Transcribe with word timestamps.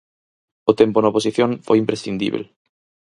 O 0.69 0.71
tempo 0.81 0.97
na 0.99 1.11
oposición 1.13 1.51
foi 1.65 1.77
imprescindíbel. 1.79 2.43